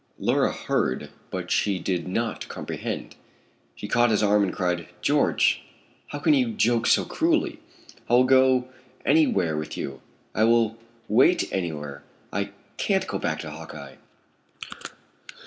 [0.17, 3.15] Laura heard, but she did not comprehend.
[3.75, 5.61] She caught his arm and cried, "George,
[6.07, 7.59] how can you joke so cruelly?
[8.09, 8.67] I will go
[9.05, 10.01] any where with you.
[10.33, 10.75] I will
[11.07, 12.01] wait any where.
[12.33, 13.97] I can't go back to Hawkeye."